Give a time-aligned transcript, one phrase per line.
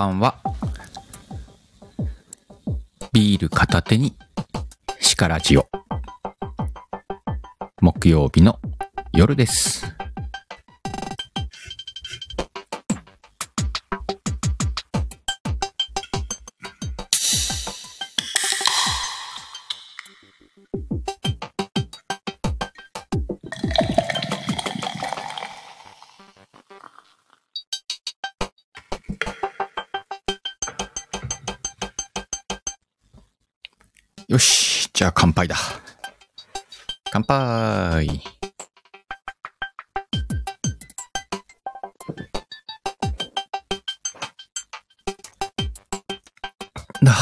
[0.00, 0.34] ばんは。
[3.12, 4.16] ビール片手に、
[4.98, 5.68] シカラジオ。
[7.82, 8.58] 木曜日の
[9.12, 9.89] 夜です。
[35.40, 35.56] 杯だ。
[37.12, 38.22] 乾杯。
[47.02, 47.14] だ。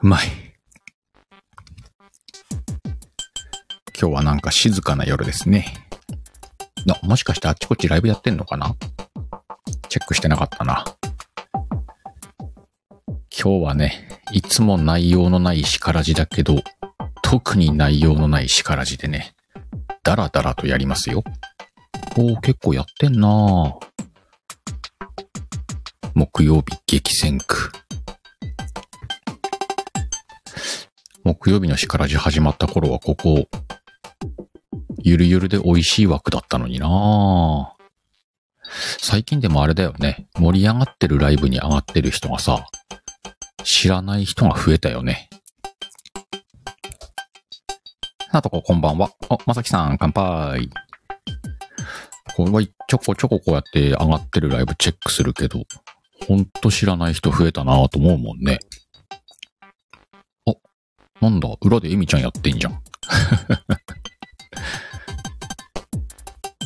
[0.00, 0.28] うまい。
[4.00, 5.66] 今日はなんか静かな夜ですね。
[6.86, 8.76] な、もしかしてあっちこっちライブやってんのかな？
[9.88, 10.84] チェックしてなかったな。
[13.42, 16.56] 今日はね、いつも内容のない叱らじだけど、
[17.22, 19.32] 特に内容のない叱らじでね、
[20.02, 21.24] ダラダラとやりますよ。
[22.18, 23.78] おー、結構やってんなぁ
[26.12, 27.72] 木曜日激戦区。
[31.24, 33.48] 木曜日の叱らじ始まった頃はここ、
[34.98, 37.80] ゆるゆるで美味しい枠だったのになぁ
[38.98, 40.26] 最近でもあれだよね。
[40.38, 42.66] 盛り上がってるライブに上がってる人がさ、
[43.64, 45.28] 知らない人が増えたよね。
[48.32, 49.10] なとここんばんは。
[49.28, 50.70] お、まさきさん、乾杯。
[52.36, 55.64] これはちょこちょここうやって上がってるライブチェックするけど、
[56.28, 58.60] ほんと知らない人増えたなぁと思うもんね。
[60.46, 60.52] あ、
[61.20, 62.74] なんだ、裏でエミちゃんやってんじゃん。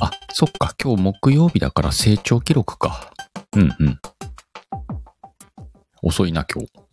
[0.00, 3.10] あ、そっか、今日木曜日だから成長記録か。
[3.56, 3.98] うんうん。
[6.02, 6.83] 遅いな、今日。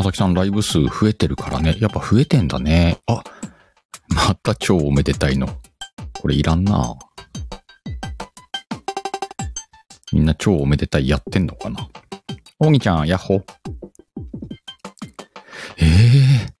[0.00, 1.76] まさきさんライブ数増えてるからね。
[1.78, 2.96] やっぱ増えてんだね。
[3.06, 3.22] あ、
[4.08, 5.46] また超おめでたいの。
[6.22, 6.96] これいらんな。
[10.10, 11.86] みんな超おめでたいやってんのかな。
[12.58, 13.44] おぎちゃん、ヤッホ。
[15.76, 16.52] ええー、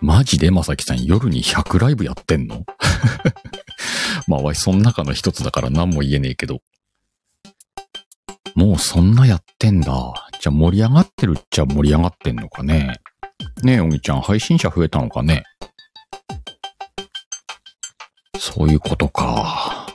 [0.00, 2.64] マジでまさきさん夜に100ライブやってんの？
[4.26, 6.62] まあ、わい、その中の一つだから何も言えねえけど。
[8.54, 10.14] もうそんなやってんだ。
[10.42, 12.96] じゃ盛り上がってるっちゃ盛り上がってんのかね？
[13.62, 15.44] ねえ、おぎちゃん、配信者増えたのかね？
[18.40, 19.86] そういうことか。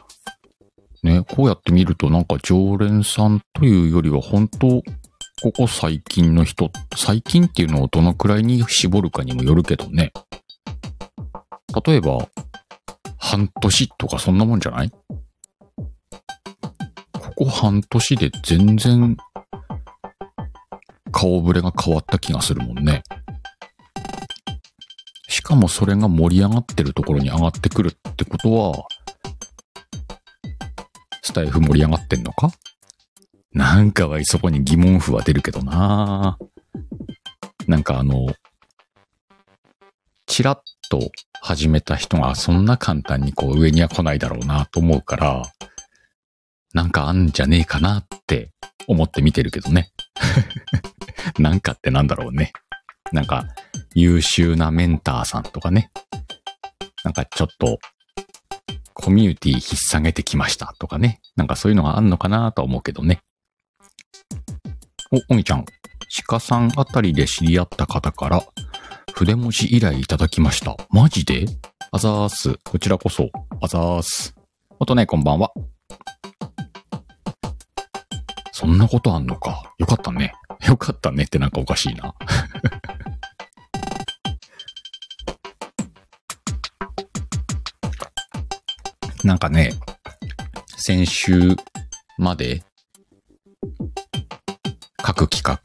[1.03, 4.81] ね、こうやって見るとなんか常連さんというよりは本当
[5.43, 10.13] ここ最近の人、最近っていうのをどのくらいに絞るかにもよるけどね。
[11.85, 12.25] 例えば、
[13.17, 14.91] 半年とかそんなもんじゃない？
[17.11, 19.17] ここ半年で全然
[21.11, 23.03] 顔ぶれが変わった気がするもんね。
[25.29, 28.87] しかもそれが盛り上がってるところに上がってくるってことは、
[31.21, 32.51] スタイフ盛り上がってんのか？
[33.53, 36.37] なんかはそこに疑問符は出るけどな
[37.67, 38.27] なんかあの、
[40.25, 45.43] チラッと始めた人がそんな簡単にこう上には来ないだろうなと思うから、
[46.73, 48.51] なんかあんじゃねえかなって
[48.87, 49.91] 思って見てるけどね。
[51.39, 52.53] なんかってなんだろうね。
[53.11, 53.45] なんか
[53.93, 55.91] 優秀なメンターさんとかね。
[57.03, 57.79] なんかちょっと
[58.93, 61.21] コミュニティ引っ提げてきましたとかね。
[61.35, 63.21] なんかそういうのがあんのかなとは思うけどね。
[65.11, 65.65] お、おぎちゃん。
[66.25, 68.43] 鹿さんあたりで知り合った方から、
[69.13, 70.75] 筆文字依頼いただきました。
[70.89, 71.45] マジで？
[71.91, 72.59] あざーす。
[72.65, 73.29] こちらこそ。
[73.61, 74.35] あざーす。
[74.79, 75.51] あとね、こんばんは。
[78.59, 79.71] そんなことあんのか。
[79.77, 80.33] よかったね。
[80.67, 82.15] よかったねってなんかおかしいな。
[89.23, 89.73] なんかね、
[90.75, 91.55] 先週
[92.17, 92.63] まで
[95.03, 95.59] 各企画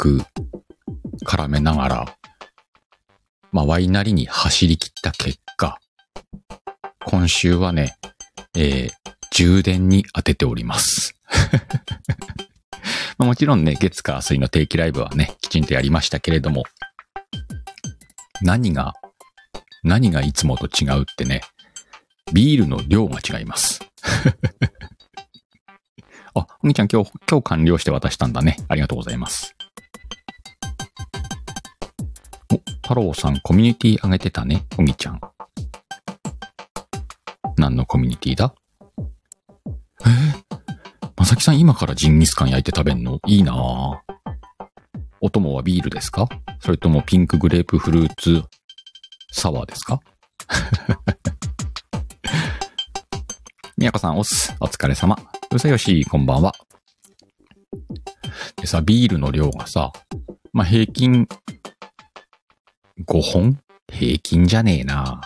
[1.24, 2.14] 絡めながら、
[3.52, 5.80] まあ、ワイなりに走り切った結果、
[7.06, 7.96] 今週はね、
[8.54, 8.92] えー、
[9.30, 11.16] 充電に当てております。
[13.22, 16.64] まもちろんね、月火水の定期ライブはね、きちんとやりましたけれども、
[18.42, 18.94] 何が、
[19.84, 21.42] 何がいつもと違うってね、
[22.32, 23.78] ビールの量が違います。
[26.34, 28.56] あ、お兄ちゃん今日、今日完了して渡したんだね。
[28.68, 29.54] ありがとうございます。
[32.52, 35.20] お、太郎さんコミュニティ上げてたね、おみちゃん。
[37.56, 38.52] 何のコミュニティだ？
[40.04, 40.51] え
[41.22, 43.20] まさきさん今からジンギスカン焼いて食べんの？
[43.28, 43.98] いいなぁ。
[45.20, 46.26] お供はビールですか？
[46.58, 48.42] それともピンクグレープフルーツ
[49.30, 50.00] サワーですか？
[53.78, 54.52] みやこさん、おっす。
[54.58, 55.16] お疲れ様。
[55.52, 56.52] うさよし、こんばんは。
[58.56, 59.92] でさ、ビールの量がさ、
[60.52, 61.28] まあ、平均
[63.06, 63.60] 5本
[63.92, 65.20] 平均じゃねえな。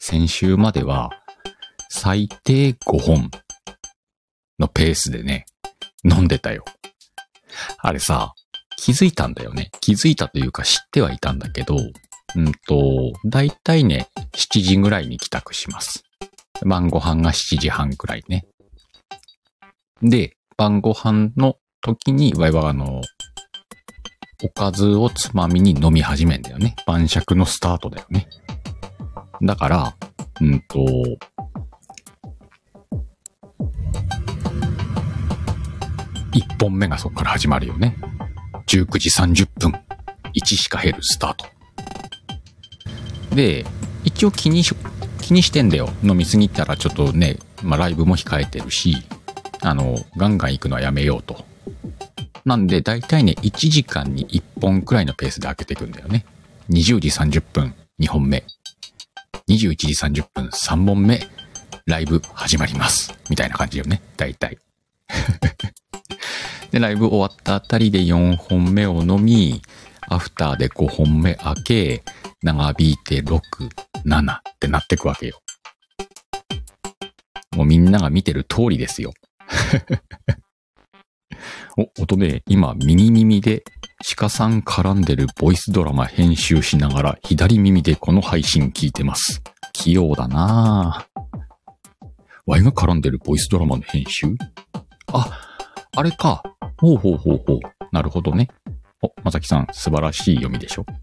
[0.00, 1.08] 先週までは
[1.88, 3.30] 最低5本
[4.60, 5.46] のペースでね、
[6.04, 6.64] 飲んでたよ。
[7.78, 8.34] あれさ、
[8.76, 9.70] 気づいたんだよね。
[9.80, 11.76] 気づいたというか知ってはいたんだけど、
[12.36, 16.04] うんと、だいたいね、7時ぐらいに帰宅します。
[16.64, 18.46] 晩ご飯が7時半くらいね。
[20.02, 23.00] で、晩ご飯の時に、わいはあの、
[24.42, 26.76] おかずをつまみに飲み始めんだよね。
[26.86, 28.28] 晩酌のスタートだよね。
[29.42, 29.96] だから、
[30.40, 30.86] うんと、
[36.40, 37.94] 一本目がそこから始まるよね。
[38.66, 39.72] 19時30分。
[40.34, 43.36] 1しか減るスタート。
[43.36, 43.66] で、
[44.04, 44.74] 一応気にし、
[45.20, 45.90] 気にしてんだよ。
[46.02, 48.96] 飲みすぎたらちょっとね、まあライブも控えてるし、
[49.60, 51.44] あの、ガンガン行くのはやめようと。
[52.46, 56.24] なんで、だいたいね、1時間に1本くらいのペースで開けていくんだよね。
[56.70, 58.44] 20時30分、2本目。
[59.48, 61.20] 21時30分、3本目。
[61.84, 63.12] ライブ始まります。
[63.28, 64.00] みたいな感じよね。
[64.16, 64.56] だいたい。
[66.70, 69.60] で、ライブ終わったあたりで4本目を飲み、
[70.08, 72.02] アフターで5本目開け、
[72.42, 73.40] 長引いて6、
[74.06, 75.40] 7ってなってくわけよ。
[77.56, 79.12] もうみんなが見てる通りですよ。
[81.76, 83.64] お、音ね、今、右耳で
[84.16, 89.42] 鹿さん絡んでるボイスドラマ編集しながら、左耳でこの配信聞いてます。
[89.72, 91.20] 器用だなぁ。
[92.46, 94.34] ワイが絡んでるボイスドラマの編集？
[95.12, 95.40] あ、
[95.96, 96.42] あれか。
[96.78, 97.60] ほうほうほうほう。
[97.92, 98.48] なるほどね。
[99.02, 100.86] お、まさきさん、素晴らしい読みでしょ？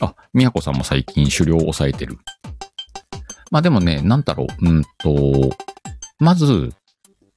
[0.00, 2.18] あ、みやこさんも最近狩猟を抑えてる。
[3.50, 5.50] まあでもね、なんだろう、うんと、
[6.18, 6.72] まず、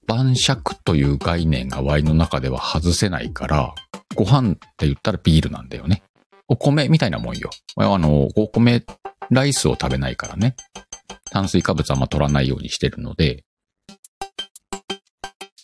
[0.08, 3.74] 晩酌という概念がワイの中では外せないから、
[4.16, 6.04] ご飯って言ったらビールなんだよね。
[6.50, 7.50] お米みたいなもんよ。
[7.78, 8.84] あの、お米、
[9.30, 10.56] ライスを食べないからね。
[11.32, 13.46] 炭水化物はあんま取らないようにしてるので、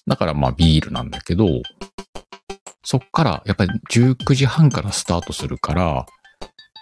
[0.07, 1.47] だからまあビールなんだけど、
[2.83, 6.05] そっからやっぱり19時半からスタートするから、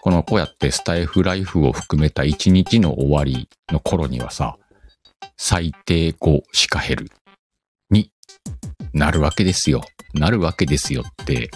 [0.03, 4.57] このこうやってスタイフライフを含めた1日の終わりの頃にはさ、
[5.35, 7.07] 最低5しか減る。
[7.89, 8.11] に
[8.93, 9.81] なるわけですよ。
[10.13, 11.49] なるわけですよって、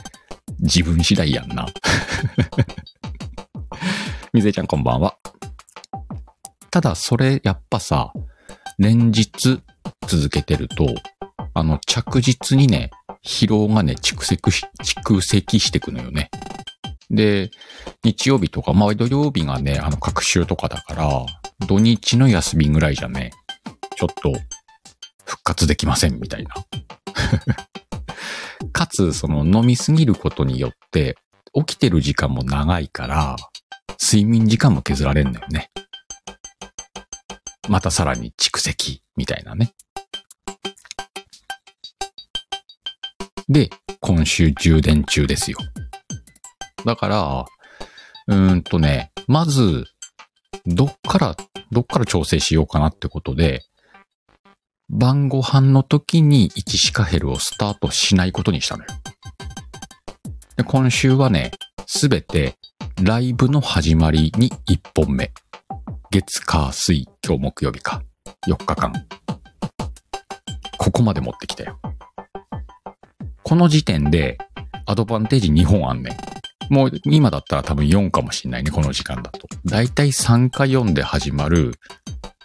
[0.60, 1.68] 自分次第やんな。
[4.34, 5.16] みずえちゃんこんばんは。
[6.72, 8.12] ただそれやっぱさ、
[8.80, 9.62] 連日
[10.08, 10.88] 続けてると、
[11.54, 12.92] あの着実にね、
[13.26, 16.30] 疲労がね、蓄積し、蓄積していくのよね。
[17.10, 17.50] で、
[18.04, 21.26] 日曜日とか、まあ土曜日がね、あの、各週とかだから、
[21.68, 23.32] 土日の休みぐらいじゃね、
[23.96, 24.32] ちょっと、
[25.26, 26.56] 復活できません、みたいな。
[28.72, 31.18] かつ、その、飲みすぎることによって、
[31.54, 33.36] 起きてる時間も長いから、
[34.02, 35.72] 睡眠時間も削られんだよね。
[37.68, 39.74] またさらに蓄積、みたいなね。
[43.50, 45.58] で、今週充電中ですよ。
[46.86, 47.46] だから、
[48.28, 49.86] うーんとね、まず、
[50.68, 51.36] どっから、
[51.72, 53.64] どっから調整しようかなってことで、
[54.88, 58.90] 晩ご飯の時に1シカヘルをスタートしないことにしたのよ。
[60.56, 61.52] で今週はね、
[61.88, 62.56] すべて
[63.02, 65.32] ライブの始まりに1本目。
[66.12, 68.04] 月、火、水、今日木曜日か。
[68.48, 68.94] 4日間。
[70.78, 71.80] ここまで持ってきたよ。
[73.50, 74.38] この時点で、
[74.86, 76.16] アドバンテージ2本あんね
[76.70, 76.72] ん。
[76.72, 79.48] もう今だったら多分4かもしんないね、この時間だと。
[79.66, 81.74] だいたい3か4で始まる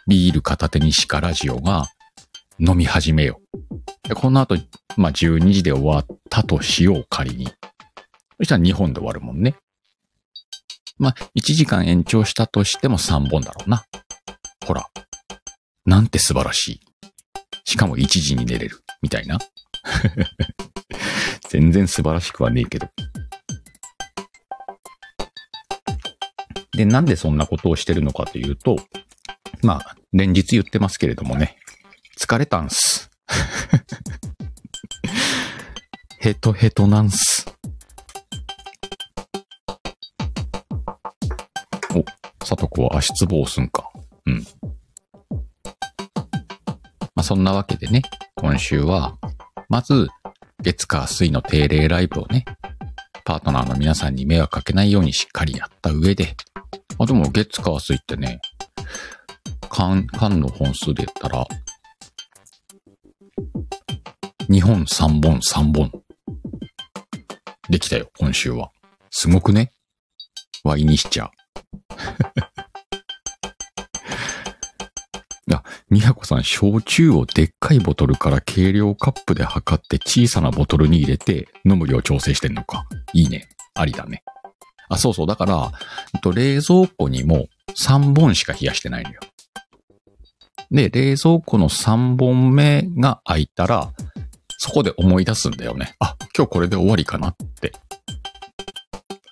[0.08, 1.88] ビール片手に鹿ラジオが
[2.58, 4.08] 飲み始めよう。
[4.08, 4.56] でこの後、
[4.96, 7.48] まあ、12時で終わったとしよう、仮に。
[8.38, 9.56] そしたら2本で終わるもんね。
[10.96, 13.84] まあ、1時間延長したとしても3本だろうな。
[14.64, 14.86] ほら。
[15.84, 16.80] なんて素晴らしい。
[17.66, 18.80] しかも1時に寝れる。
[19.02, 19.38] みたいな。
[21.54, 22.88] 全然素晴らしくはねえけど。
[26.76, 28.74] で、なんでそんなことをしてるのかというと、
[29.62, 31.56] まあ、連日言ってますけれどもね、
[32.18, 33.08] 疲れたんす。
[36.18, 37.46] ヘトヘトなんす。
[41.94, 43.88] お、さとこは足つぼをすんか。
[44.26, 44.44] うん。
[47.14, 48.02] まあ、そんなわけでね、
[48.34, 49.16] 今週は、
[49.68, 50.08] まず、
[50.64, 52.46] 月火水の定例ライブをね、
[53.24, 56.34] パートナーの皆さんに迷惑かけないようにしっかりやった上で、
[56.98, 58.40] あ、でも月火水ってね、
[59.68, 61.46] 缶、缶の本数で言ったら、
[64.48, 65.92] 2本3本3本。
[67.68, 68.70] できたよ、今週は。
[69.10, 69.70] すごくね？
[70.64, 71.30] ワイにしちゃう。
[75.94, 82.88] みやこさん、焼酎をでっかいボトルから軽量カップで測って小さなボトルに入れて飲む量調整してんのか。
[83.12, 83.48] いいね。
[83.74, 84.24] ありだね。
[84.88, 85.26] あ、そうそう。
[85.28, 85.70] だから、
[86.34, 87.46] 冷蔵庫にも
[87.80, 89.20] 3本しか冷やしてないのよ。
[90.72, 93.92] で、冷蔵庫の3本目が開いたら、
[94.58, 95.94] そこで思い出すんだよね。
[96.00, 97.70] あ、今日これで終わりかなって。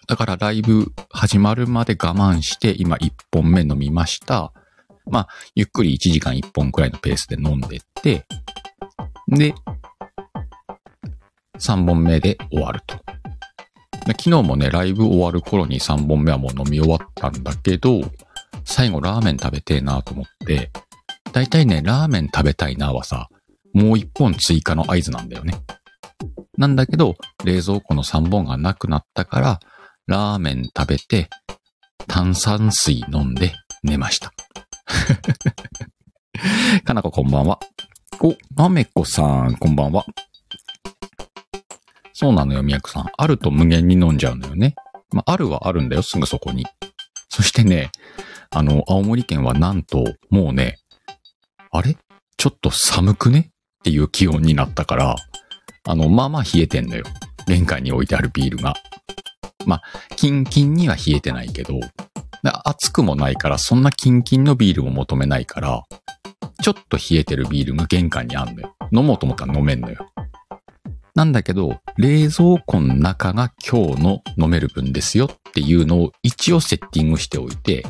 [0.06, 4.52] だからライブ始まるまで我慢して、今1本目飲みました。
[5.10, 8.24] まあ、ゆっくり1時間1本くらいのペースで飲んでって、
[9.28, 9.54] で、
[11.58, 12.96] 3本目で終わると。
[14.06, 18.00] 昨日もね、ライブ終わる頃に3本目はもう飲み終わったんだけど、
[18.64, 20.70] 最後ラーメン食べてえなと思って、
[21.32, 23.28] だいたいね、ラーメン食べたいなはさ、
[23.72, 25.54] もう1本追加の合図なんだよね。
[26.58, 29.60] なんだけど、冷蔵庫の3本がなくなったから、
[30.06, 31.30] ラーメン食べて、
[32.08, 34.32] 炭酸水飲んで寝ました。
[36.84, 37.58] かなここんばんは。
[38.20, 40.04] お、まめこさん、こんばんは。
[42.12, 43.06] そうなのよ、みやくさん。
[43.16, 44.74] あると無限に飲んじゃうのよね。
[45.10, 46.66] まあ、あるはあるんだよ、すぐそこに。
[47.28, 47.90] そしてね、
[48.50, 50.78] あの、青森県はなんと、もうね、
[51.70, 51.96] あれ？
[52.36, 53.50] ちょっと寒くね？
[53.50, 55.16] っていう気温になったから、
[55.84, 57.04] あの、まあまあ冷えてんのよ。
[57.46, 58.74] 玄関に置いてあるビールが。
[59.66, 59.82] まあ、
[60.16, 61.80] キンキンには冷えてないけど、
[62.64, 65.82] 暑くもないから、そんなキンキンのビールを求めないから、
[66.62, 68.74] ちょっと冷えてるビールが玄関にあんのよ。
[68.92, 69.98] 飲もうと思ったら飲めんのよ。
[71.14, 77.84] なんだけど、冷蔵庫の中が今日の飲める分ですよっていうのを一応セッティングしておいて、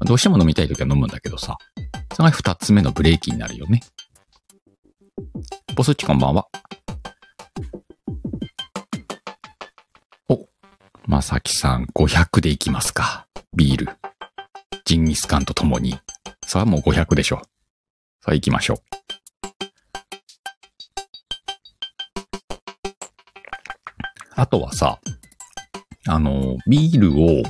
[0.00, 1.56] どうしても飲みたい時は飲むんだけどさ、
[2.12, 3.80] それが二つ目のブレーキになるよね。
[5.74, 6.46] ボスッチこんばんは。
[10.28, 10.46] お、
[11.06, 13.25] まさきさん500でいきますか。
[13.56, 13.88] ビール。
[14.84, 15.98] ジンギスカンと共に。
[16.46, 17.36] さあもう500でしょ。
[18.20, 18.78] さあ行きましょう。
[24.34, 25.00] あとはさ、
[26.06, 27.42] あの、ビールを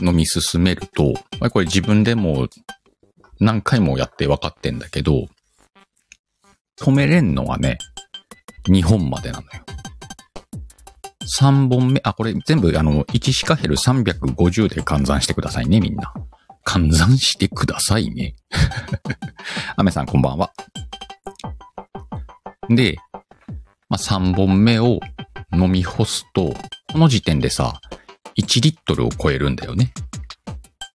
[0.00, 1.12] 飲み進めると、
[1.50, 2.48] これ自分でも
[3.40, 5.26] 何回もやって分かってんだけど、
[6.80, 7.76] 止めれんのはね、
[8.70, 9.50] 2本までなのよ。
[11.28, 16.12] 3本目、あ、これ全部あの、1シカヘル350で換算してくださいね、みんな。
[16.64, 18.34] 換算してくださいね。
[19.76, 20.52] アメさんこんばんは。
[22.68, 22.96] で、
[23.88, 25.00] まあ、3本目を
[25.52, 26.54] 飲み干すと、
[26.92, 27.80] この時点でさ、
[28.38, 29.92] 1リットルを超えるんだよね。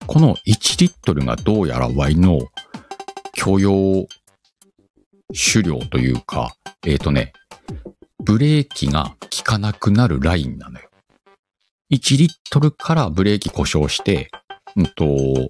[0.07, 2.39] この1リットルがどうやらワイの
[3.33, 4.07] 許容
[5.33, 7.33] 酒量というか、えっ、ー、とね、
[8.23, 10.89] ブレーキが効かなくなるラインなのよ。
[11.91, 14.29] 1リットルからブレーキ故障して、
[14.75, 15.49] うんと、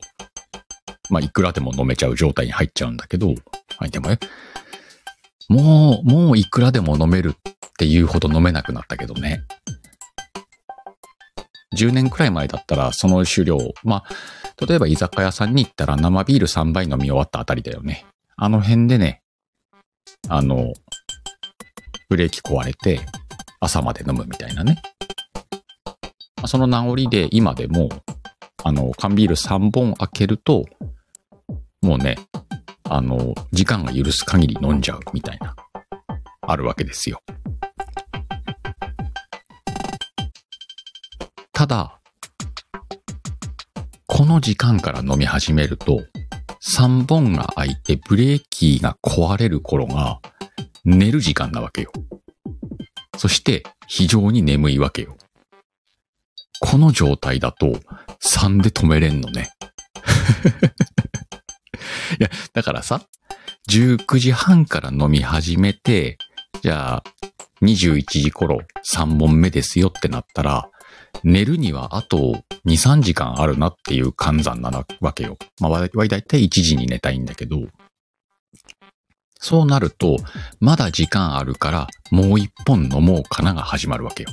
[1.10, 3.36] まあ、いくらでも飲めちゃう状態に入っちゃうんだけど、
[3.78, 4.20] はい、でもね、
[5.50, 7.42] もう、もういくらでも飲めるっ
[7.78, 9.44] ていうほど飲めなくなったけどね。
[11.76, 18.06] 10年くらい前だったらその酒量、まあ、例えば居酒屋さんに行ったら生ビール3杯飲み終わったあたりだよね。
[18.36, 19.22] あの辺でね、
[20.28, 20.74] あの、
[22.12, 23.00] ブレーキ壊れて
[23.62, 24.82] 朝まで飲むみたいなね。
[26.46, 27.88] その名残で今でも、
[28.66, 30.66] あの、缶ビール3本開けると、
[31.82, 32.18] もうね、
[32.90, 35.56] あの、時間が許す限り飲んじゃうみたいな、
[36.42, 37.22] あるわけですよ。
[41.54, 41.98] ただ、
[44.06, 46.02] この時間から飲み始めると、
[46.78, 50.20] 3本が開いてブレーキが壊れる頃が
[50.86, 51.92] 寝る時間なわけよ。
[53.18, 55.16] そして非常に眠いわけよ。
[56.60, 57.80] この状態だと
[58.24, 59.52] 3で止めれんのね。
[62.20, 63.02] いや、だからさ、
[63.70, 66.18] 19時半から飲み始めて、
[66.62, 67.04] じゃあ
[67.62, 68.60] 21時頃
[68.94, 70.70] 3本目ですよってなったら、
[71.24, 75.38] 寝るにはあと2、3時間あるなっていう換算なわけよ。
[75.60, 77.58] まあ、わいたい1時に寝たいんだけど、
[79.42, 80.18] そうなると、
[80.60, 84.30] まだ時間あるから、もう一本飲もうかなが始まるわけよ。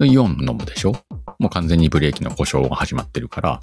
[0.00, 0.92] 4飲むでしょ？
[1.38, 3.60] もう完全にブレーキの故障が始まってるから、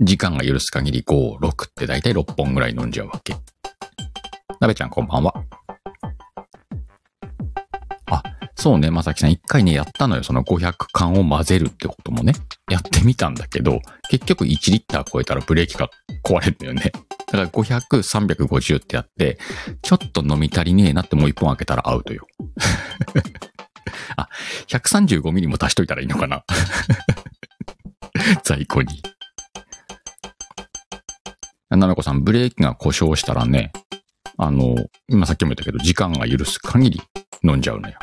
[0.00, 3.34] 時間が許す限り5、6って大体6本ぐらい飲んじゃうわけ。
[4.60, 5.34] なべちゃんこんばんは。
[8.60, 10.24] そうね、まさきさん一回ね、やったのよ。
[10.24, 12.32] その500缶を混ぜるってこともね。
[12.68, 13.78] やってみたんだけど、
[14.10, 15.88] 結局1リッター超えたらブレーキが
[16.24, 16.90] 壊れるんだよね。
[17.30, 19.38] だから500、350ってやって、
[19.82, 22.26] ちょっと飲み足りねえなってもう1本開けたらアウトよ。
[24.16, 24.28] あ、
[24.66, 26.42] 135ミリも足しといたらいいのかな
[28.42, 29.02] 在庫に。
[31.70, 33.70] ななこさん、ブレーキが故障したらね、
[34.36, 34.74] あの、
[35.08, 37.00] 今さっきも言ったけど、時間が許す限り
[37.44, 37.98] 飲んじゃうのよ。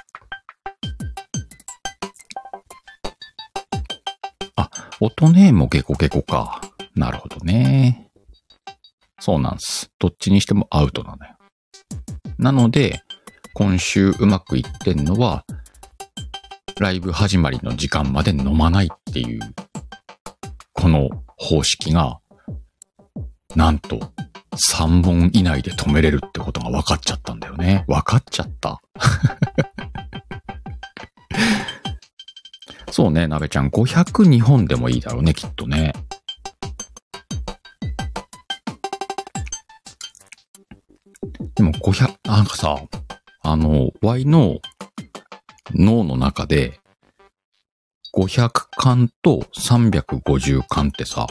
[5.02, 6.62] 音ねもゲコゲコか。
[6.96, 8.10] なるほどね。
[9.20, 9.92] そうなんです。
[10.00, 11.36] どっちにしてもアウトなのよ。
[12.38, 13.02] なので、
[13.54, 15.46] 今週うまくいってんのは、
[16.80, 19.42] ライブ始まりの時間まで飲まないっていう、
[20.74, 22.20] この方式が、
[23.56, 24.00] なんと
[24.56, 27.84] 3本以内で止めれるってことが分かっちゃったんだよね。
[27.88, 28.82] 分かっちゃった。
[32.98, 35.92] そうね、なべちゃん、502本でもいいだろうね、きっとね。
[41.56, 42.78] でも500、なんかさ、
[43.42, 44.60] あの、Y の
[45.72, 46.80] 脳の中で、
[48.16, 51.28] 500巻と350巻ってさ、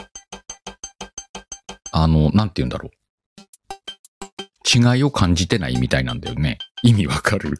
[1.91, 4.95] あの、なんて言うんだろう。
[4.95, 6.59] 違いを感じてないみたいなんだよね。
[6.83, 7.59] 意味わかる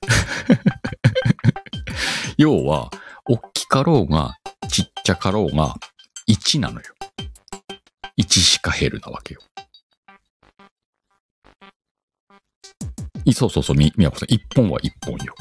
[2.38, 2.92] 要は、
[3.28, 4.36] 大きかろうが、
[4.70, 5.76] ちっちゃかろうが、
[6.30, 6.86] 1なのよ。
[8.20, 9.42] 1しか減るなわけよ。
[13.34, 15.34] そうそうそう、み、みやこさん、1本は1本よ。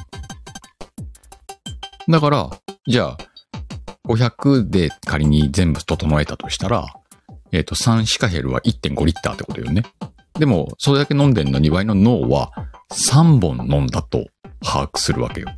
[2.09, 2.51] だから、
[2.87, 3.19] じゃあ、
[4.09, 6.87] 500で仮に全部整えたとしたら、
[7.53, 9.83] えっ、ー、と、3シカヘルは1.5リッターってことよね。
[10.39, 12.51] でも、それだけ飲んでんのに、ワイの脳は
[12.93, 14.27] 3本飲んだと
[14.63, 15.49] 把握するわけよ。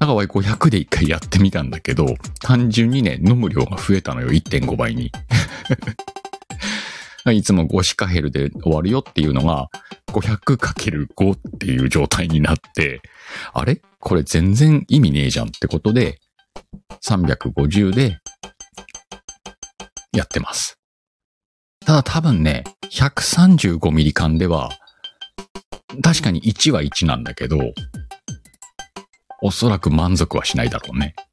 [0.00, 2.06] だからワイ500で一回やってみたんだけど、
[2.40, 5.12] 単純にね、飲む量が増えたのよ、1.5倍に。
[7.30, 9.68] いつも5シカヘルで終わるよっていうのが、
[10.06, 13.02] 500×5 っていう状態になって、
[13.52, 13.82] あれ？
[13.98, 16.18] これ全然意味ねえじゃんってことで、
[17.06, 18.20] 350で
[20.12, 20.78] やってます。
[21.84, 24.70] ただ多分ね、135ミリ缶では、
[26.02, 27.58] 確かに1は1なんだけど、
[29.42, 31.14] おそらく満足はしないだろうね。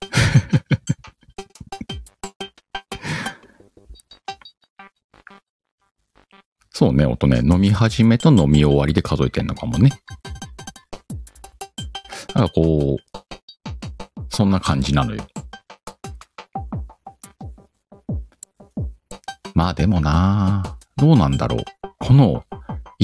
[6.72, 9.90] そうね、音ね、飲み始めと飲み終わりで数えてんのかもね。
[12.36, 13.02] なんかこう、
[14.30, 15.28] そんな感じなのよ。
[19.56, 21.64] まあでもなどうなんだろう。
[22.00, 22.44] この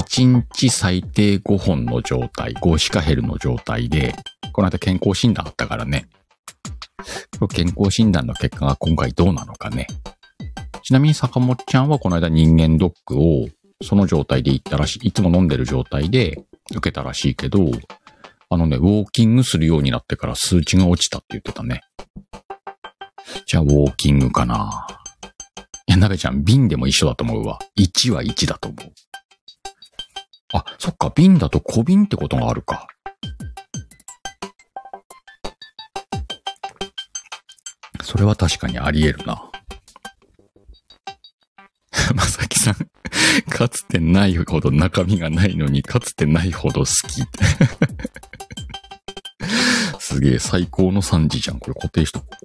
[0.00, 4.14] 1日最低5本の状態、5シカヘルの状態で、
[4.54, 6.06] この間健康診断あったからね。
[7.52, 9.88] 健康診断の結果が今回どうなのかね。
[10.84, 13.48] ちなみに坂本ちゃんはこの間人間ドックを
[13.82, 15.08] その状態で行ったらしい。
[15.08, 17.68] いつも飲んでる状態で受けたらしいけど、
[18.48, 21.80] あのね、ウォーキングするようになってから数値が落ちたって言ってたね。
[23.46, 24.86] じゃあウォーキングかな。
[25.88, 27.58] いや、なべちゃん、瓶でも一緒だと思うわ。
[27.76, 28.92] 1は1だと思う。
[30.52, 32.86] あ、そっか、瓶だと小瓶ってことがあるか。
[38.14, 39.50] それは確かにあり得るな。
[42.14, 42.76] まさきさん、
[43.50, 47.24] かつてないほど中身がないのに、かつてないほど好き。
[49.98, 51.58] すげえ、最高の3時じゃん。
[51.58, 52.44] これ固定しとこう。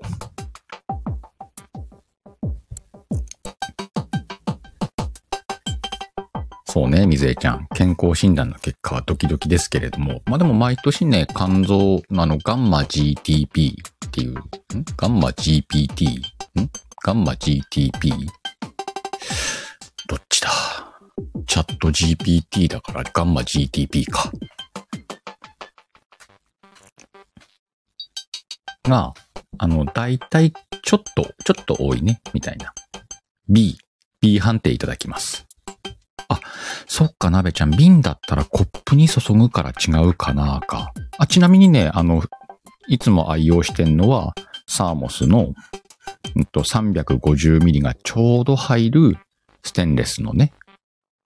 [6.80, 7.68] そうね、水江ちゃん。
[7.76, 10.22] 健康診断の結果はドキドキですけれども。
[10.28, 14.44] まあでも毎年ね、肝臓あの、ガンマ GTP っていう、ん？
[14.96, 16.22] ガンマ GPT?
[16.62, 16.70] ん？
[17.04, 18.28] ガンマ GTP?
[20.08, 20.50] どっちだ？
[21.48, 24.32] チャット GPT だからガンマ GTP か。
[28.86, 29.14] が、
[29.58, 32.74] あの、だいたいちょっと、ちょっと多いね、みたいな。
[33.50, 33.78] B、
[34.22, 35.49] B 判定いただきます。
[36.30, 36.40] あ、
[36.88, 40.94] そっか、鍋ちゃん、瓶だったらコップに注ぐから違うかなか。
[41.18, 42.24] あ、ちなみにね、あの、
[42.88, 44.34] いつも愛用してんのは、
[44.68, 45.54] サーモスの、
[46.36, 49.18] うんと、350ミリがちょうど入る
[49.64, 50.54] ステンレスのね、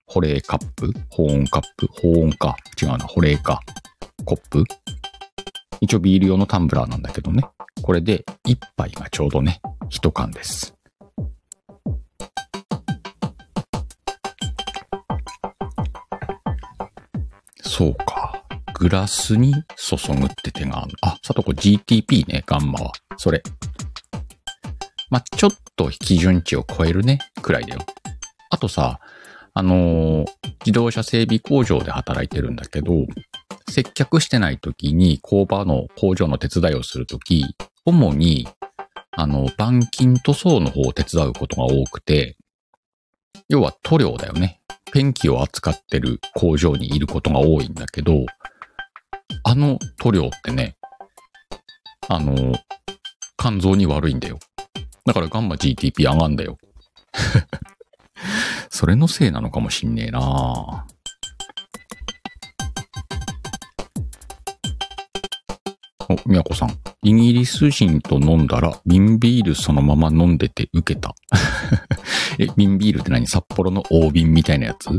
[0.07, 2.55] 保冷カップ保温カップ保温か。
[2.81, 3.59] 違うな、保冷か。
[4.25, 4.63] コップ
[5.81, 7.43] 一応ビール用のタンブラーなんだけどね。
[7.81, 10.72] これで1杯がちょうどね、1缶です。
[17.73, 18.43] そうか。
[18.75, 20.93] グラスに注ぐって手がある。
[21.01, 22.91] あ、さとこ GTP ね、ガンマは。
[23.17, 23.41] それ。
[25.09, 27.81] まあ、ちょっと基準値を超えるね、くらいだよ。
[28.51, 28.99] あとさ、
[29.55, 30.25] あのー
[30.65, 32.93] 自動車整備工場で働いてるんだけど、
[33.67, 37.43] 接客してない時に工場の工場の手伝いをするとき、
[37.86, 38.47] 主に、
[39.12, 42.38] あの、板金塗装の方を手伝うことが多くて、
[43.49, 44.62] 要は塗料だよね。
[44.93, 48.27] ペンキを扱ってる工場にいることが多いんだけど、
[49.43, 50.75] あの塗料ってね、
[52.08, 52.53] あの、
[53.36, 54.38] 肝臓に悪いんだよ。
[55.03, 56.60] だからガンマ GTP 上がんだよ。
[58.69, 60.86] それのせいなのかもしんねえな
[66.09, 66.77] お、みやこさん。
[67.03, 71.15] イギリス人と飲んだら、瓶ビールそのまま飲んでて受けた。
[72.39, 73.27] え、瓶ビールって何？
[73.27, 74.89] 札幌の大瓶みたいなやつ？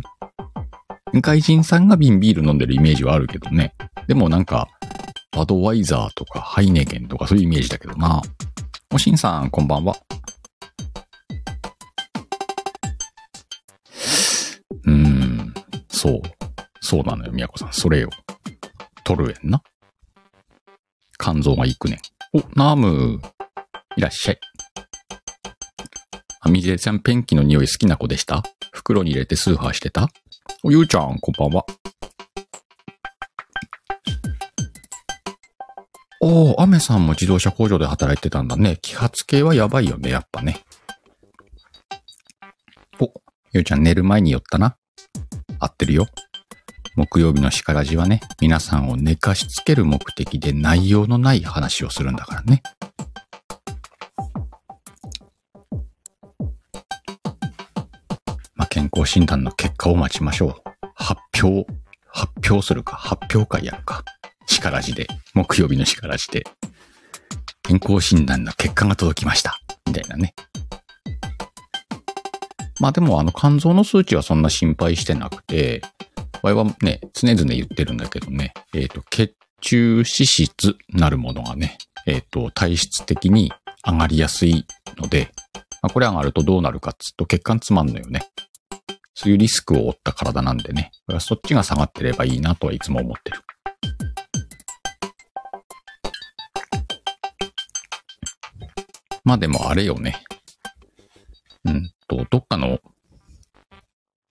[1.21, 3.75] 外人さんが瓶ビール飲んでるイメージはあるけどね。
[4.09, 4.69] でもなんか、
[5.33, 8.23] バドワイザーとかハイネケンとかそういうイメージだけどな。
[8.93, 9.97] おしんさん、こんばんは。
[14.85, 15.55] うーん、
[15.89, 16.23] そう。
[16.81, 17.73] そうなのよ、みやこさん。
[17.73, 18.11] それよ。
[19.05, 19.63] トルエンな。
[21.25, 22.39] 肝臓がいくねん。
[22.39, 23.23] お、ナーム。
[23.97, 24.39] いらっしゃい。
[26.41, 28.43] あみじえちゃんペンキの匂い好きな子でした？
[28.75, 30.11] 袋に入れてスーハーしてた？
[30.65, 31.65] お、ゆうちゃん、こんばんは。
[36.21, 38.79] おー、アメさんも自動車工場で働いてたんだね。
[38.83, 40.61] 揮発系はやばいよね、やっぱね。
[43.01, 43.11] お、
[43.53, 44.77] ゆうちゃん寝る前に寄ったな。
[45.59, 46.07] 合ってるよ。
[46.97, 52.63] 木曜日の叱らじはね、皆さんを寝かしつける目的で内容のない話をするんだからね。
[58.55, 60.55] まあ、健康診断の結果を待ちましょう。
[60.95, 61.67] 発表、
[62.07, 64.05] 発表するか、発表会やるか。
[64.47, 66.45] 叱らじで、木曜日の叱らじで。
[67.63, 69.59] 健康診断の結果が届きました。
[69.87, 70.35] みたいなね。
[72.81, 75.83] まあでもあの肝臓の数値はそんな心配してなくて、
[76.43, 83.53] 我々はね、常々言ってるんだけどね、えっ、と、血中脂質なるものがね、えっ、と、体質的に
[83.87, 84.67] 上がりやすい
[84.99, 85.31] ので、
[85.81, 88.23] まあ、これ上がるとどうなるかっつうと血管詰まんのよね。
[89.15, 93.41] そういうリスクを負った体なんでね、そっちが下がってればいいなとはいつも思ってる。
[99.25, 100.23] まあでもあれよね。
[101.65, 102.79] うんと、どっかの、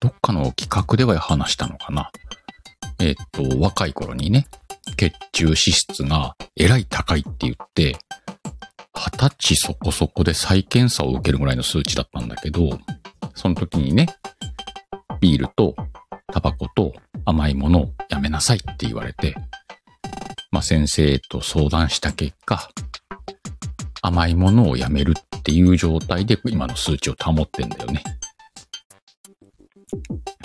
[0.00, 2.10] どっかの企画では話したのかな。
[3.00, 4.46] えっと、若い頃にね、
[4.96, 7.96] 血中脂質がえらい高いって言って、
[8.94, 12.78] 二十歳そこそこで再検査を受けるぐらいの数値だったんだけど、
[13.34, 14.08] その時にね、
[15.20, 15.74] ビールと
[16.32, 16.92] タバコと
[17.24, 19.34] 甘いものをやめなさいって言われて、
[20.52, 22.70] まあ先生と相談した結果、
[24.02, 28.02] 甘いものをやめるっていう状態で今の数値を保ってんだよね。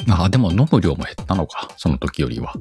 [0.10, 2.54] ああ、でも飲む量も減ったのか、その時よりは。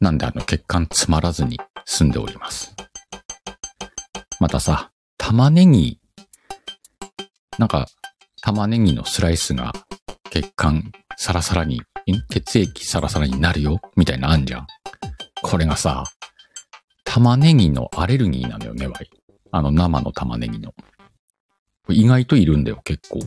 [0.00, 2.74] なんであの血管詰まらずに済んでおります。
[4.40, 6.00] またさ、玉ねぎ、
[7.58, 7.86] なんか
[8.42, 9.72] 玉ねぎのスライスが
[10.30, 11.82] 血管サラサラに、
[12.28, 13.80] 血液サラサラになるよ？
[13.96, 14.66] みたいなあんじゃん。
[15.42, 16.04] これがさ、
[17.14, 19.08] 玉ねぎのアレルギーなのよね、わい。
[19.52, 20.74] あの生の玉ねぎの。
[21.88, 23.20] 意外といるんだよ、結構。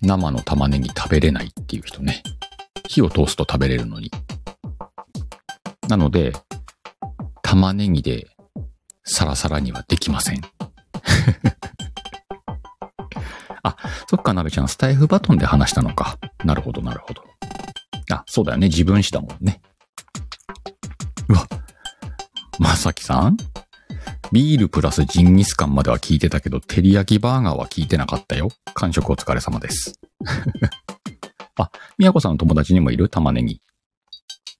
[0.00, 2.22] 生の玉ねぎ食べれないっていう人ね。
[2.88, 4.10] 火を通すと食べれるのに。
[5.86, 6.32] なので、
[7.42, 8.26] 玉ねぎで
[9.04, 10.40] サラサラにはできません。
[13.64, 13.76] あ、
[14.08, 16.16] そっか、なべちゃん、スタイフバトンで話したのか。
[16.42, 17.22] なるほど、なるほど。
[18.10, 18.68] あ、そうだよね。
[18.68, 19.60] 自分史だもんね。
[21.28, 21.46] うわ、
[22.58, 23.36] まさきさん？
[24.30, 28.48] ビールプラスジンギスカンまでは聞いてたけど、照り焼きバーガーは聞いてなかったよ。
[28.74, 29.98] 完食お疲れ様です。
[31.58, 33.08] あ、みやこさんの友達にもいる？
[33.08, 33.60] 玉ねぎ。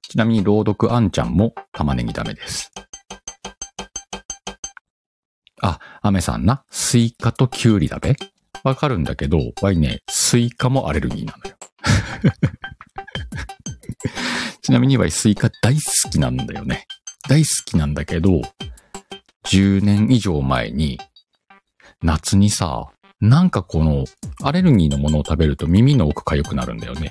[0.08, 2.72] ちなみに朗読あんちゃんも玉ねぎダメです。
[5.60, 6.64] あ、アメさんな？
[6.70, 8.16] スイカとキュウリだべ？
[8.64, 11.56] わかるんだけど、わいね、スイカもアレルギーなのよ。
[14.62, 16.86] ちなみにわいスイカ大好きなんだよね。
[17.28, 18.40] 大好きなんだけど、
[19.46, 20.98] 10年以上前に、
[22.02, 22.88] 夏にさ、
[23.20, 24.04] なんかこの、
[24.42, 27.10] アレルギーのものを食べると耳の奥痒くなるんだよね。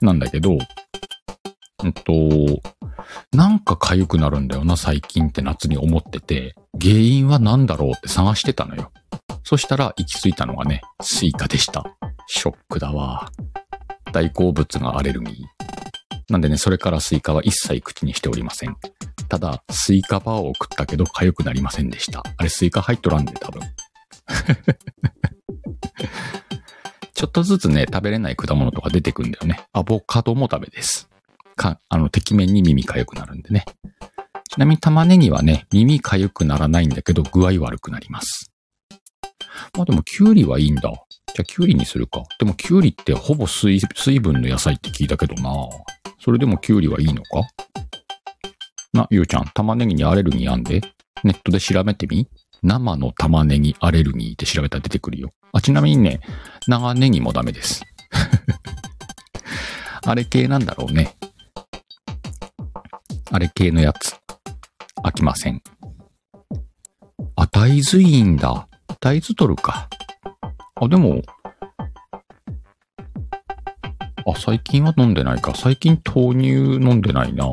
[0.00, 0.58] なんだけど、
[1.82, 2.12] うんと、
[3.32, 8.92] なんか痒くなるんだよな、最近って夏に思ってて、原因は何だろうって探してたのよ。
[9.44, 11.84] そしたら行き着いたのがね、スイカでした。
[12.26, 13.30] ショックだわ。
[14.12, 15.75] 大好物がアレルギー。
[16.28, 18.76] なんでね、それからスイカは一切口にしておりません。
[19.28, 22.24] ただ、スイカバーを食ったけど痒くなりませんでした。
[22.36, 23.62] あれスイカ入っとらんで、多分。
[27.14, 29.60] ちょっとずつね、食べれない果物とか出てくんだよね。
[29.72, 31.08] アボカドもダメです。
[31.54, 33.64] か、あの、敵面に耳痒くなるんでね。
[34.48, 38.52] ちなみに玉ねぎはね、耳痒くならないんだけど、具合悪くなります。
[39.76, 40.82] まあでも、キュウリはいいんだ。
[40.82, 42.22] じゃあ、キュウリにするか。
[42.38, 43.80] でも、キュウリってほぼ水
[44.20, 45.50] 分の野菜って聞いたけどな。
[46.18, 47.42] それでもキュウリはいいのか？
[48.92, 50.80] な、ゆうちゃん、玉ねぎにアレルギーあんで、
[51.22, 52.28] ネットで調べてみ
[52.62, 55.30] 生の玉ねぎアレルギーって調べたら出てくるよ。
[55.52, 56.20] あ、ちなみにね、
[56.66, 57.84] 長ネギもダメです。
[60.04, 61.16] あれ系なんだろうね。
[63.30, 64.16] あれ系のやつ。
[65.04, 65.62] 飽きません。
[67.36, 68.68] あ、大豆いいんだ。
[69.00, 69.88] 大豆取るか。
[70.80, 71.22] あ、でも、
[74.26, 75.54] あ、最近は飲んでないか。
[75.54, 77.44] 最近豆乳飲んでないな。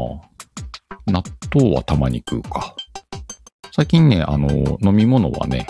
[1.07, 2.75] 納豆はたまに食うか。
[3.71, 5.67] 最近ね、あの、飲み物はね、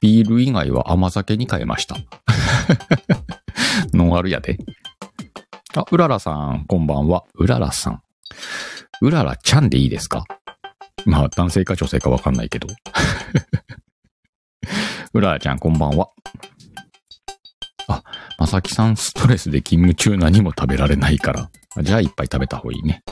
[0.00, 1.96] ビール以外は甘酒に変えました。
[3.94, 4.58] ノンアルやで。
[5.76, 7.24] あ、うららさん、こんばんは。
[7.34, 8.02] うららさん。
[9.00, 10.24] うららちゃんでいいですか？
[11.06, 12.68] まあ、男性か女性かわかんないけど。
[15.14, 16.10] うららちゃん、こんばんは。
[17.86, 18.02] あ、
[18.36, 21.50] まさきさん、ストレスで勤務中何も食べられないから。
[21.82, 23.04] じゃあ、いっぱい食べた方がいいね。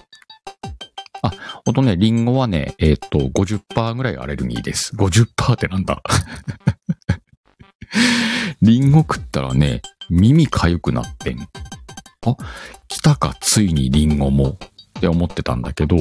[1.22, 1.30] あ、
[1.64, 4.96] ほんとね、リンゴはね、えっ、と、50%ぐらいアレルギーです。
[4.96, 6.02] 50%ってなんだ？
[8.62, 11.40] リンゴ食ったらね、耳痒くなってん。
[11.40, 11.46] あ、
[12.88, 14.58] 来たか、ついにリンゴも。
[14.98, 15.96] って思ってたんだけど、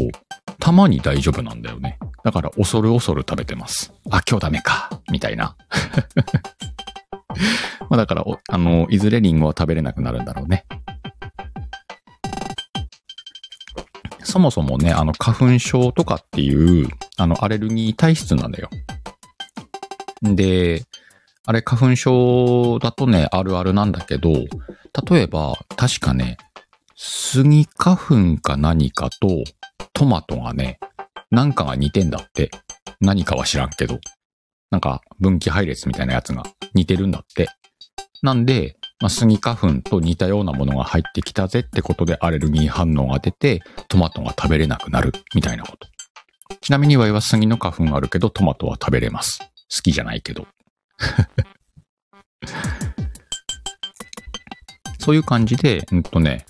[0.62, 1.97] たまに大丈夫なんだよね。
[2.24, 3.91] だから恐る恐る食べてます。
[4.12, 5.02] あ、今日ダメか。
[5.12, 5.58] みたいな。
[7.89, 10.65] まあだから、あの、いずれリンゴは食べれなくなるんだろうね。
[14.24, 18.69] そもそもね、あの、花粉症とかっていう、あの、アレルギー体質なんだよ。
[20.21, 20.84] で、
[21.45, 24.32] あれ花粉症だとね、あるあるなんだけど、
[25.10, 26.38] 例えば、確かね、
[26.95, 27.97] スギ花
[28.36, 29.43] 粉か何かと
[29.93, 30.80] トマトがね、
[31.30, 32.51] なんかが似てんだって。
[32.99, 33.99] 何かは知らんけど。
[34.69, 37.49] なんか分岐配列みたいなやつが似てるんだって。
[38.21, 45.88] なんで、まあ、スギ花粉と似たようなものが入ってきたぜってことでアレルギー反応が出て、トマトが食べれなくなるみたいなこと。
[46.62, 49.39] ちなみにワイはスギの花粉あるけどトマトは食べれます。
[49.39, 49.47] 好
[49.82, 50.45] きじゃないけど。
[54.99, 56.45] そういう感じで、うんとね、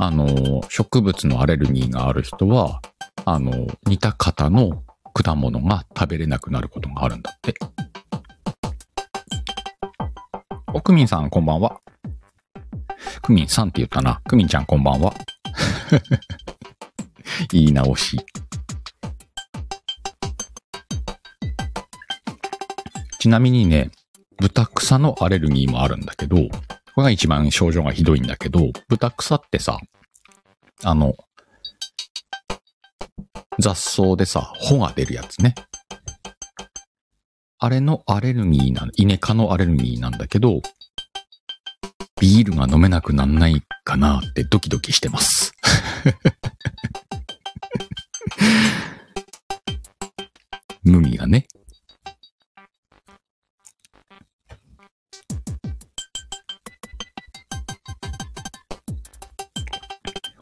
[0.00, 2.80] あの、植物のアレルギーがある人は、
[3.24, 7.54] あの、似た型の果物が食べれなくなることがあるんだって。
[10.72, 11.80] お、クミンさんこんばんは。
[13.22, 14.20] クミンさんって言ったな。
[14.28, 15.12] クミンちゃんこんばんは。
[17.50, 18.24] 言い直し。
[23.18, 23.90] ちなみにね、
[24.36, 26.36] 豚草のアレルギーもあるんだけど、
[26.98, 29.78] これが一番症状がひどいんだけど、豚草ってさ、
[30.82, 31.14] あの、
[33.60, 35.54] 雑草でさ、穂が出るやつね。
[37.60, 40.60] あれのアレルギーな、イネ科のアレルギーなんだけど、
[42.20, 45.52] ビールが飲めなくなんないかなってドキドキしてます。
[50.82, 51.46] 麦がね。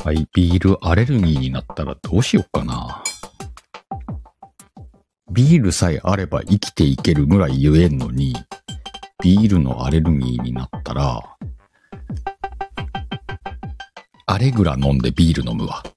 [0.07, 3.03] はい、ビールアレルギーになったらどうしよっかな。
[5.33, 8.33] ビールさえあれば生きていけるぐらい言えんのに、
[9.21, 11.21] ビールのアレルギーになったら、
[14.27, 15.83] アレグラ飲んでビール飲むわ。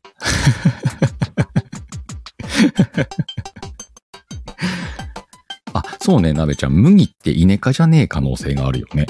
[5.73, 6.71] あ、そうね、なべちゃん。
[6.71, 9.05] 麦ってイネ科じゃねえ可能性があるよね。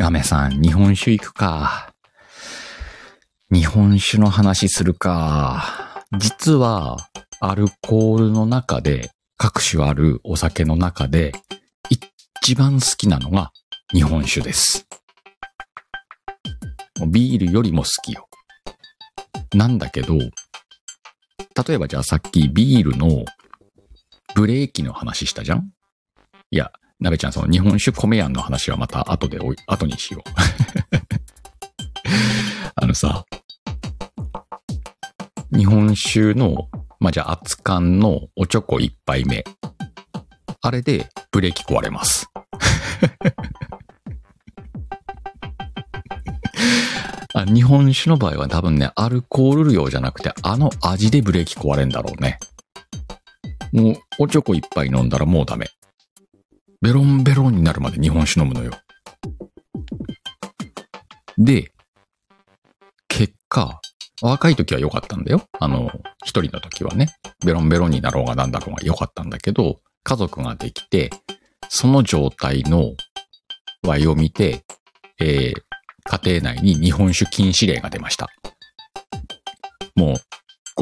[0.00, 1.92] アメさん、日本酒行くか。
[3.52, 6.04] 日本酒の話するか。
[6.18, 6.96] 実は、
[7.40, 11.32] アルコールの中で、各種あるお酒の中で、
[11.88, 13.52] 一番好きなのが
[13.92, 14.88] 日本酒です。
[17.06, 18.28] ビールよりも好きよ。
[19.54, 20.32] なんだけど、例
[21.74, 23.24] えばじゃあさっきビールの
[24.34, 25.70] ブレーキの話したじゃん？
[26.50, 30.30] いや、なべちゃんその日本酒米やんの話はまた後でおい、後にしよう。
[32.78, 33.24] あのさ、
[35.50, 36.68] 日本酒の、
[37.00, 39.44] まあ、じゃあ熱燗のおちょこ一杯目。
[40.60, 42.28] あれでブレーキ壊れます。
[47.32, 52.38] あ日本酒の場合は多分ね、アルコール量じゃなくて、あの味でブレーキ壊れんだろうね。
[53.72, 55.70] もう、おちょこ一杯飲んだらもうダメ。
[56.82, 58.72] ベロンベロンになるまで日本酒飲むのよ。
[61.38, 61.72] で、
[63.16, 63.80] 結果、
[64.20, 65.44] 若い時は良かったんだよ。
[65.58, 65.90] あの、
[66.26, 67.08] 一人の時はね。
[67.42, 71.08] ベロンベロンになろうがなんだろうが良かったんだけど、家族ができて、
[71.70, 72.92] その状態の
[73.82, 74.66] ワイを見て、
[75.18, 75.62] えー、
[76.04, 78.28] 家庭内に日本酒禁止令が出ました。
[79.94, 80.16] もう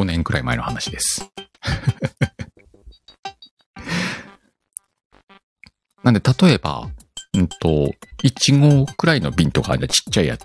[0.01, 1.31] 5年くらい前の話です。
[6.03, 6.91] なんで、例えば、
[7.35, 7.93] うんと、
[8.25, 10.45] 1号くらいの瓶とかあるちっちゃいやつ。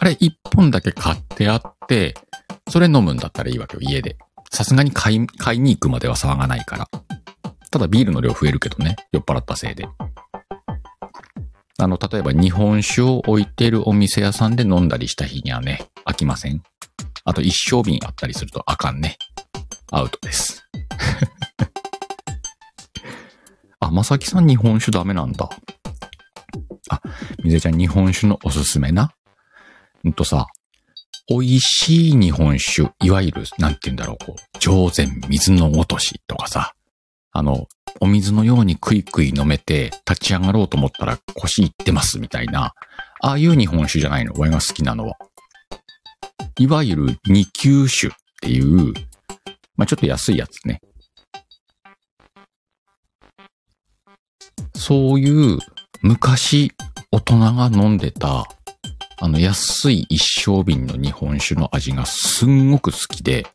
[0.00, 2.14] あれ1本だけ買ってあって、
[2.68, 4.16] それ飲むんだったらいいわけよ、家で。
[4.50, 6.88] さすがに買い、買いに行くまでは騒がないから。
[7.70, 9.86] ただビールの量増えるけどね、酔っ払ったせいで。
[11.80, 16.62] あの、例えば日本酒を置いてるお店屋さんで飲んだりした日にはね、飽きません。
[17.24, 19.16] あと一升瓶あったりするとあかんね。
[19.90, 20.66] アウトです。
[23.80, 25.48] あ、まさきさん日本酒ダメなんだ。
[26.90, 27.00] あ、
[27.44, 29.12] みぜちゃん日本酒のおすすめな。
[30.04, 30.46] うんとさ、
[31.28, 36.72] 美味しい日本酒、いわゆる、なんて言うんだろう、こう、上善水の落としとかさ、
[37.32, 37.66] あの、
[38.00, 42.72] お水のようにクイクイ飲めて、立ち上がろうと思ったら腰いってますみたいな、
[43.20, 45.16] ああいう日本酒じゃないの、俺が好きなのは。
[46.58, 48.94] いわゆる二級酒っていう、
[49.76, 50.80] まあ、ちょっと安いやつね。
[54.74, 55.58] そういう
[56.02, 56.72] 昔
[57.10, 58.48] 大人が飲んでた
[59.20, 63.46] あの安い一升瓶の日本酒の味がすんごく好きで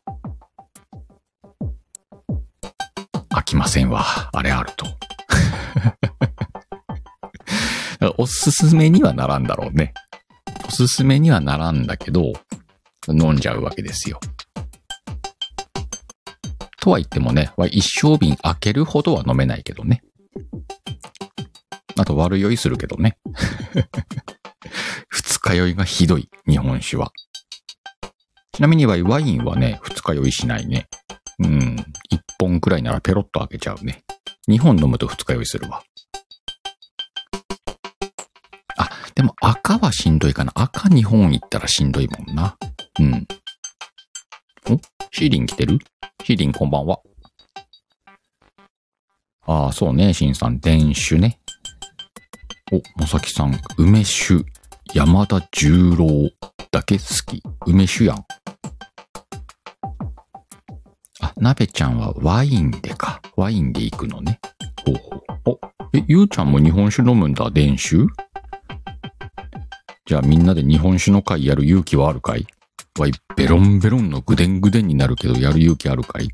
[3.30, 4.04] 飽きませんわ。
[4.32, 4.86] あれあると。
[8.18, 9.94] おすすめにはならんだろうね。
[10.68, 12.34] おすすめにはならんだけど、
[13.08, 14.20] 飲んじゃうわけですよ。
[16.80, 20.02] とは言ってもね、一升瓶開けるほどは飲めないけどね。
[21.96, 23.16] あと悪酔いするけどね。
[25.08, 27.12] 二日酔いがひどい、日本酒は。
[28.52, 29.00] ちなみにワイ
[29.34, 30.86] ンはね、二日酔いしないね。
[31.40, 31.76] うん。
[32.10, 34.04] 一本くらいならペロッと開けちゃうね。
[34.46, 35.82] 二本飲むと二日酔いするわ。
[38.76, 40.52] あ、でも赤はしんどいかな。
[40.54, 42.56] 赤二本いったらしんどいもんな。
[43.00, 43.26] うん。
[44.70, 44.78] お？
[45.10, 45.78] シーリン来てる？
[46.24, 47.00] シーリンこんばんは。
[49.46, 51.38] ああ、そうね、シンさん、電酒ね。
[52.72, 54.44] お、まさきさん、梅酒、
[54.92, 56.30] 山田十郎
[56.70, 57.42] だけ好き。
[57.66, 58.24] 梅酒やん。
[61.20, 63.20] あ、なべちゃんはワインでか。
[63.36, 64.38] ワインで行くのね。
[64.84, 64.94] ほう
[65.44, 65.58] ほう。
[65.60, 65.60] お、
[65.96, 68.06] え、ゆうちゃんも日本酒飲むんだ、電酒？
[70.06, 72.46] じゃあみんなで日本酒の会やる勇気はあるかい？
[72.98, 76.28] わい、ベロンベロンのぐでんぐでんになるけどやる勇気あるかい？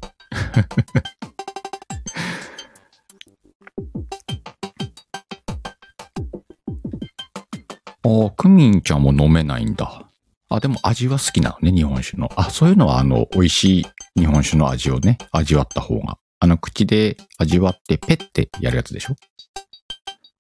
[8.03, 10.09] ああ、クミンちゃんも飲めないんだ。
[10.49, 12.31] あ、でも味は好きなのね、日本酒の。
[12.35, 13.87] あ、そういうのはあの、美味しい
[14.19, 16.19] 日本酒の味をね、味わった方が。
[16.41, 19.17] あの、口で味わってペッてやるやつでしょ？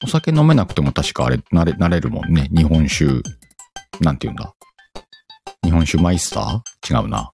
[0.03, 2.49] お酒飲めなくても確かあれ、なれ、なれるもんね。
[2.51, 3.21] 日本酒、
[4.01, 4.55] なんて言うんだ？
[5.63, 7.03] 日本酒マイスター？
[7.03, 7.31] 違うな。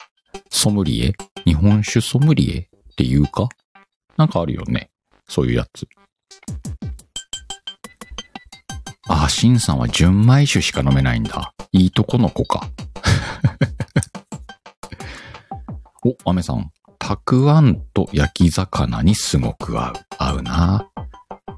[0.50, 1.12] ソムリエ？
[1.44, 3.48] 日本酒ソムリエっていうか？
[4.16, 4.90] なんかあるよね。
[5.28, 5.86] そういうやつ。
[9.08, 11.52] ああ、シンさんは純米酒しか飲めないんだ。
[11.72, 12.68] いいとこの子か。
[16.04, 16.70] お、アメさん。
[16.98, 19.94] たくあんと焼き魚にすごく合う。
[20.18, 20.88] 合うな。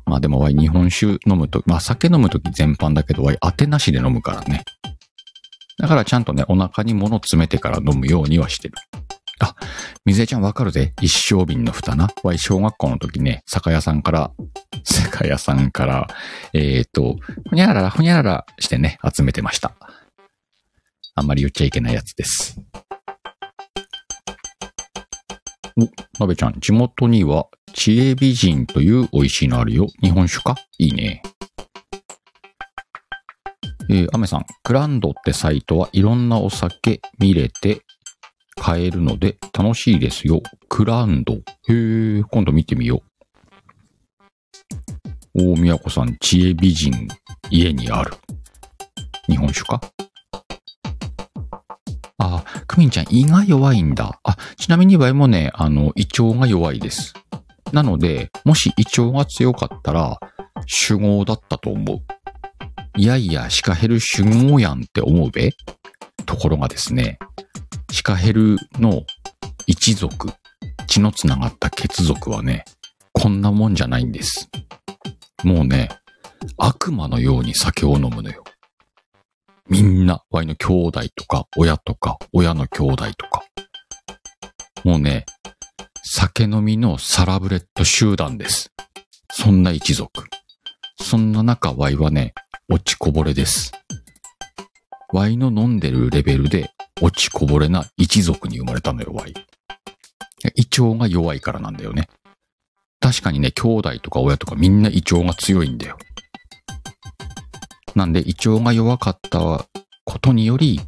[0.05, 4.65] まあでもわい日本酒飲むと、まあ酒飲むとき全般だけどわい当てなしで飲むからね。
[5.79, 8.75] だからちゃんとね、お腹に物詰めてから飲むようにはしてる。
[9.41, 9.55] あ、
[10.05, 10.95] 水江ちゃんわかるぜ。
[11.01, 12.09] 一升瓶の蓋な。
[12.25, 14.33] わい小学校の時ね、酒屋さんから、
[14.85, 16.09] 酒屋さんから、
[16.53, 17.17] えっ、ー、と、
[17.49, 19.75] ふにゃららふにゃららしてね、集めてました。
[21.15, 22.61] あんまり言っちゃいけないやつです。
[25.77, 25.83] お、
[26.21, 29.87] なべちゃん、地元には、知恵美人という美味しいのあるよ。
[30.03, 30.57] 日本酒か？
[30.79, 31.23] いいね。
[33.91, 37.83] えー、アメさん、クランドってサイトはいろんなお酒見れて
[38.69, 40.43] 買えるので楽しいですよ。
[40.69, 41.33] クランド。
[41.33, 41.39] へ
[42.19, 43.03] え、今度見てみよ
[45.35, 45.55] う。
[45.55, 47.09] 大宮子さん、知恵美人、
[47.49, 48.13] 家にある。
[49.27, 49.81] 日本酒か？
[52.19, 54.21] あ、クミンちゃん胃が弱いんだ。
[54.23, 57.15] あ、ちなみにワイもね、あの、胃腸が弱いです。
[57.73, 60.21] なので、もし胃腸が強かったら、
[60.67, 62.01] 酒豪だったと思う。
[62.99, 65.53] いやいや、シカヘル集合やんって思うべ
[66.27, 67.19] ところがですね、
[67.91, 69.05] シカヘルの
[69.67, 70.31] 一族、
[70.87, 72.65] 血のつながった血族はね、
[73.13, 74.49] こんなもんじゃないんです。
[75.45, 75.89] もうね、
[76.57, 78.45] 悪魔のように酒を飲むのよ。
[79.69, 83.45] みんな、ワイの兄弟とか、親とか、親の兄弟とか。
[84.85, 85.27] もうね、
[86.03, 88.73] 酒飲みのサラブレッド集団です。
[89.31, 90.25] そんな一族。
[91.01, 92.33] そんな中、ワイはね、
[92.71, 93.73] 落ちこぼれです。
[95.13, 99.33] ワイの飲んでるレベルで落ちこぼれな一族に生まれたのよ、ワイ。
[100.55, 102.09] 胃腸が弱いからなんだよね。
[103.01, 105.97] 確かにね、兄弟とか親とかみんな胃腸が強いんだよ。
[107.95, 109.67] なんで胃腸が弱かった
[110.05, 110.81] ことにより、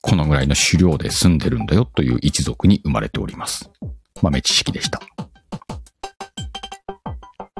[0.00, 3.68] このぐらいの狩猟で住んでるんだよという一族に生まれております。
[4.22, 5.00] 豆知識でした。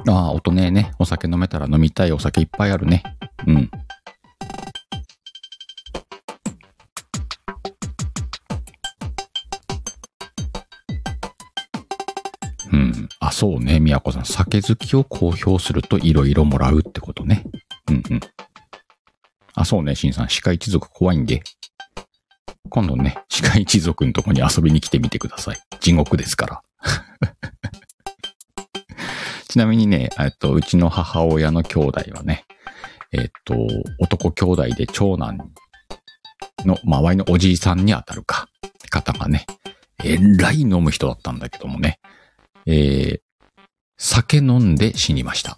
[0.07, 0.93] ああ、音ねえね。
[0.99, 3.03] お酒飲めたら飲みたいお酒いっぱいあるね。
[3.45, 3.55] うん。
[3.55, 3.71] うん。
[13.39, 13.79] そうね。
[13.79, 14.25] みやこさん。
[14.25, 17.45] 酒好きを公表すると色々もらうってことね。
[17.89, 18.19] うんうん。
[19.53, 19.95] あ、そうね。
[19.95, 20.27] しんさん。
[20.43, 21.41] 鹿一族怖いんで。
[22.69, 25.61] 今度ね、鹿一族のとこに遊びに来てみてください。
[25.79, 26.61] 地獄ですから。
[29.47, 32.43] ちなみにね、えっと、うちの母親の兄弟はね、
[33.13, 33.55] えっと、
[33.99, 35.37] 男兄弟で長男
[36.65, 38.49] の、周りのおじいさんにあたるか、
[38.89, 39.45] 方がね、
[40.03, 42.01] えらい飲む人だったんだけどもね、
[42.65, 43.19] えー、
[44.01, 45.57] 酒飲んで死にました。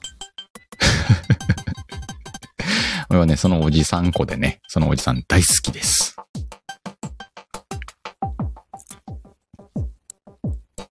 [3.09, 6.15] 俺はね、そのおじさん子でね、そのおじさん大好きです。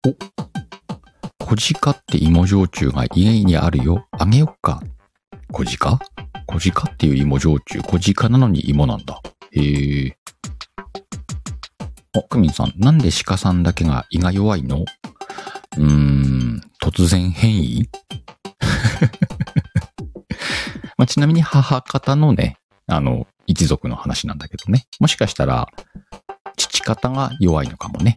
[0.07, 0.15] お、
[1.45, 4.07] 小鹿って芋焼酎が家にあるよ。
[4.13, 4.81] あげよっか。
[5.53, 5.99] 小鹿？
[6.47, 7.81] 小鹿っていう芋焼酎。
[7.83, 9.21] 小鹿なのに芋なんだ。
[9.51, 10.17] へえ。
[12.15, 14.85] お、クミンさん、なんで鹿さんだけが胃が弱いの？
[15.77, 17.89] うーん、突然変異？
[20.97, 22.57] まあ、ちなみに母方のね、
[22.87, 24.87] あの、一族の話なんだけどね。
[24.99, 25.69] もしかしたら、
[26.57, 28.15] 父方が弱いのかもね。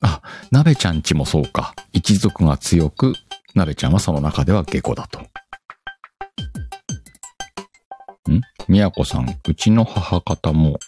[0.00, 1.74] あ、鍋ちゃんちもそうか。
[1.92, 3.14] 一族が強く、
[3.54, 5.20] 鍋ちゃんはその中では下戸だと。
[8.30, 8.40] ん？
[8.68, 10.78] みやこさん、うちの母方も、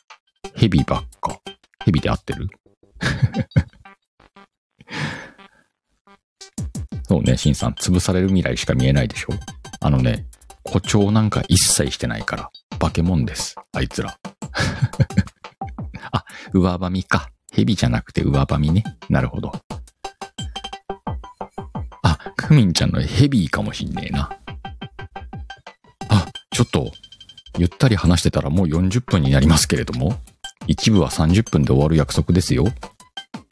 [0.57, 1.39] 蛇ばっか。
[1.85, 2.49] 蛇で合ってる？
[7.07, 9.29] そうね、しんさん、潰される未来しか見えないでしょ
[9.81, 10.27] あのね、
[10.65, 13.57] 誇張なんか一切してないから、化け物です。
[13.73, 14.19] あいつら。
[16.13, 17.29] あ、上ばみか。
[17.53, 18.83] 蛇じゃなくて上ばみね。
[19.09, 19.53] なるほど。
[22.03, 24.31] あ、クミンちゃんのヘビーかもしんねえな。
[26.09, 26.91] あ、ちょっと、
[27.59, 30.19] ゆったり話してたらもう40分になりますけれども、
[30.67, 32.65] 一部は30分で終わる約束ですよ。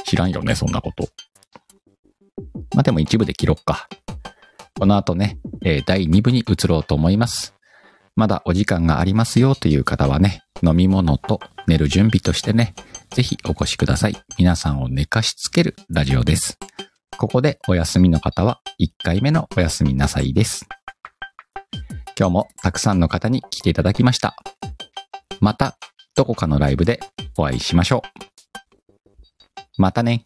[0.05, 1.09] 知らんよね、そんなこと。
[2.74, 3.88] まあ、でも一部で切ろっか。
[4.78, 7.54] この後ね、えー、第2部に移ろうと思います。
[8.16, 12.74] まだお時間がありますよという方はね、飲み物と寝る準備としてね、
[13.10, 14.16] ぜひお越しください。
[14.38, 16.58] 皆さんを寝かしつけるラジオです。
[17.18, 20.66] ここでお休みの方は1回目のお休みなさいです。
[22.18, 24.36] 今日もたくさんの方に来ていただきました。
[25.40, 25.76] また
[26.14, 27.00] どこかのライブで
[27.36, 28.02] お会いしましょ
[29.78, 29.82] う。
[29.82, 30.24] またね。